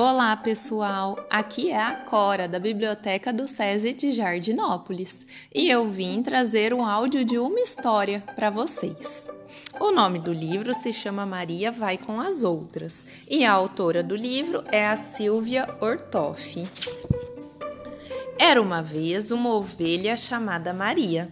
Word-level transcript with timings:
Olá, 0.00 0.36
pessoal! 0.36 1.18
Aqui 1.28 1.70
é 1.70 1.82
a 1.82 1.92
Cora, 1.92 2.46
da 2.46 2.60
Biblioteca 2.60 3.32
do 3.32 3.48
SESI 3.48 3.92
de 3.92 4.12
Jardinópolis, 4.12 5.26
e 5.52 5.68
eu 5.68 5.90
vim 5.90 6.22
trazer 6.22 6.72
um 6.72 6.84
áudio 6.84 7.24
de 7.24 7.36
uma 7.36 7.58
história 7.58 8.22
para 8.36 8.48
vocês. 8.48 9.28
O 9.80 9.90
nome 9.90 10.20
do 10.20 10.32
livro 10.32 10.72
se 10.72 10.92
chama 10.92 11.26
Maria 11.26 11.72
Vai 11.72 11.98
com 11.98 12.20
as 12.20 12.44
Outras, 12.44 13.04
e 13.28 13.44
a 13.44 13.50
autora 13.50 14.00
do 14.00 14.14
livro 14.14 14.62
é 14.70 14.86
a 14.86 14.96
Silvia 14.96 15.68
Ortoff. 15.80 16.64
Era 18.38 18.62
uma 18.62 18.80
vez 18.80 19.32
uma 19.32 19.52
ovelha 19.52 20.16
chamada 20.16 20.72
Maria. 20.72 21.28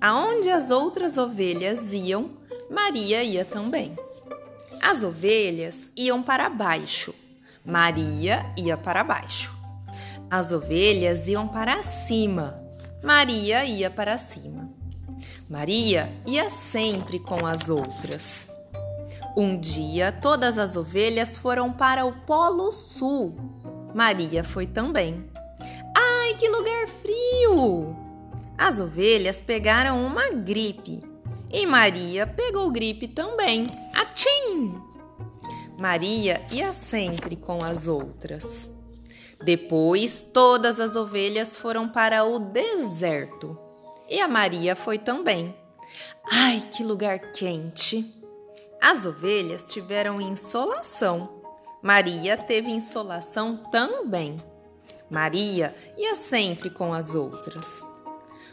Aonde 0.00 0.48
as 0.50 0.70
outras 0.70 1.18
ovelhas 1.18 1.92
iam, 1.92 2.30
Maria 2.70 3.24
ia 3.24 3.44
também. 3.44 3.92
As 4.80 5.02
ovelhas 5.02 5.90
iam 5.96 6.22
para 6.22 6.48
baixo 6.48 7.12
Maria 7.68 8.46
ia 8.56 8.78
para 8.78 9.04
baixo. 9.04 9.54
As 10.30 10.52
ovelhas 10.52 11.28
iam 11.28 11.46
para 11.46 11.82
cima. 11.82 12.58
Maria 13.02 13.62
ia 13.62 13.90
para 13.90 14.16
cima. 14.16 14.70
Maria 15.50 16.10
ia 16.26 16.48
sempre 16.48 17.18
com 17.18 17.44
as 17.46 17.68
outras. 17.68 18.48
Um 19.36 19.60
dia, 19.60 20.10
todas 20.10 20.58
as 20.58 20.76
ovelhas 20.76 21.36
foram 21.36 21.70
para 21.70 22.06
o 22.06 22.12
Polo 22.20 22.72
Sul. 22.72 23.36
Maria 23.94 24.42
foi 24.42 24.66
também. 24.66 25.30
Ai, 25.94 26.34
que 26.38 26.48
lugar 26.48 26.88
frio! 26.88 27.94
As 28.56 28.80
ovelhas 28.80 29.42
pegaram 29.42 30.06
uma 30.06 30.30
gripe 30.30 31.02
e 31.52 31.66
Maria 31.66 32.26
pegou 32.26 32.70
gripe 32.70 33.06
também. 33.08 33.66
Atchim! 33.94 34.87
Maria 35.80 36.44
ia 36.50 36.72
sempre 36.72 37.36
com 37.36 37.62
as 37.62 37.86
outras. 37.86 38.68
Depois, 39.44 40.26
todas 40.34 40.80
as 40.80 40.96
ovelhas 40.96 41.56
foram 41.56 41.88
para 41.88 42.24
o 42.24 42.40
deserto 42.40 43.56
e 44.08 44.20
a 44.20 44.26
Maria 44.26 44.74
foi 44.74 44.98
também. 44.98 45.54
Ai, 46.28 46.60
que 46.72 46.82
lugar 46.82 47.30
quente! 47.30 48.12
As 48.80 49.04
ovelhas 49.04 49.66
tiveram 49.66 50.20
insolação. 50.20 51.42
Maria 51.80 52.36
teve 52.36 52.70
insolação 52.70 53.56
também. 53.56 54.36
Maria 55.08 55.74
ia 55.96 56.16
sempre 56.16 56.70
com 56.70 56.92
as 56.92 57.14
outras. 57.14 57.86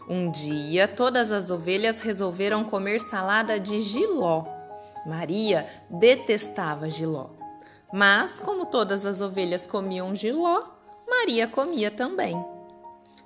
Um 0.07 0.29
dia, 0.29 0.87
todas 0.87 1.31
as 1.31 1.49
ovelhas 1.49 1.99
resolveram 2.01 2.63
comer 2.63 3.01
salada 3.01 3.59
de 3.59 3.81
giló 3.81 4.45
Maria 5.05 5.67
detestava 5.89 6.89
Giló. 6.89 7.29
Mas, 7.93 8.39
como 8.39 8.65
todas 8.65 9.05
as 9.05 9.21
ovelhas 9.21 9.67
comiam 9.67 10.15
Giló, 10.15 10.63
Maria 11.07 11.47
comia 11.47 11.91
também. 11.91 12.35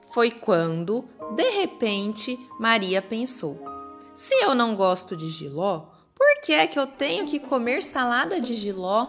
Foi 0.07 0.31
quando, 0.31 1.05
de 1.35 1.49
repente, 1.51 2.37
Maria 2.59 3.01
pensou: 3.01 3.63
se 4.13 4.33
eu 4.35 4.53
não 4.53 4.75
gosto 4.75 5.15
de 5.15 5.29
Giló, 5.29 5.87
por 6.13 6.41
que 6.41 6.53
é 6.53 6.67
que 6.67 6.77
eu 6.77 6.85
tenho 6.85 7.25
que 7.25 7.39
comer 7.39 7.81
salada 7.81 8.41
de 8.41 8.53
Giló? 8.53 9.07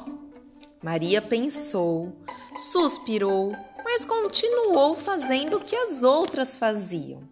Maria 0.82 1.20
pensou, 1.20 2.16
suspirou, 2.54 3.52
mas 3.84 4.04
continuou 4.04 4.94
fazendo 4.94 5.56
o 5.56 5.60
que 5.60 5.76
as 5.76 6.02
outras 6.02 6.56
faziam 6.56 7.29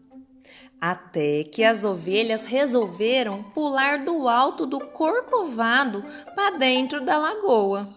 até 0.81 1.43
que 1.43 1.65
as 1.65 1.85
ovelhas 1.85 2.47
resolveram 2.47 3.43
pular 3.43 4.05
do 4.05 4.29
alto 4.29 4.65
do 4.65 4.81
corcovado 4.81 6.05
para 6.35 6.57
dentro 6.57 7.05
da 7.05 7.19
lagoa. 7.19 7.89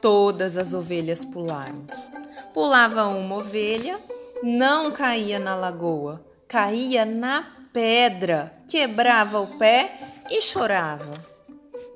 Todas 0.00 0.56
as 0.56 0.72
ovelhas 0.72 1.24
pularam. 1.24 1.84
Pulava 2.54 3.06
uma 3.06 3.36
ovelha, 3.36 3.98
não 4.42 4.92
caía 4.92 5.38
na 5.38 5.56
lagoa, 5.56 6.24
caía 6.46 7.04
na 7.04 7.44
pedra, 7.72 8.54
quebrava 8.68 9.40
o 9.40 9.58
pé 9.58 9.98
e 10.30 10.40
chorava. 10.40 11.14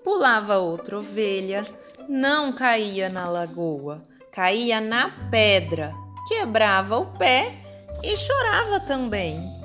Pulava 0.02 0.58
outra 0.58 0.98
ovelha, 0.98 1.64
não 2.08 2.52
caía 2.52 3.08
na 3.08 3.28
lagoa, 3.28 4.02
caía 4.32 4.80
na 4.80 5.10
pedra, 5.30 5.94
quebrava 6.26 6.98
o 6.98 7.06
pé 7.16 7.54
e 8.02 8.16
chorava 8.16 8.80
também. 8.80 9.61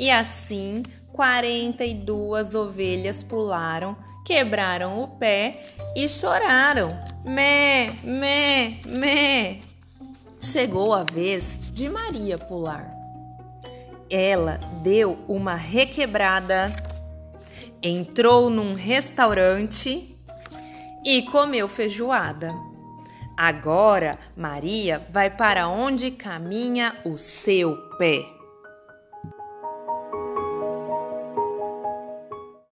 E 0.00 0.10
assim, 0.10 0.82
42 1.12 2.54
ovelhas 2.54 3.22
pularam, 3.22 3.94
quebraram 4.24 5.02
o 5.02 5.06
pé 5.06 5.62
e 5.94 6.08
choraram. 6.08 6.88
Mé, 7.22 7.92
mé, 8.02 8.80
mé. 8.86 9.58
Chegou 10.40 10.94
a 10.94 11.04
vez 11.04 11.60
de 11.74 11.90
Maria 11.90 12.38
pular. 12.38 12.90
Ela 14.08 14.58
deu 14.82 15.18
uma 15.28 15.54
requebrada, 15.54 16.74
entrou 17.82 18.48
num 18.48 18.72
restaurante 18.72 20.18
e 21.04 21.22
comeu 21.24 21.68
feijoada. 21.68 22.54
Agora 23.36 24.18
Maria 24.34 25.06
vai 25.12 25.28
para 25.28 25.68
onde 25.68 26.10
caminha 26.10 26.96
o 27.04 27.18
seu 27.18 27.76
pé. 27.98 28.39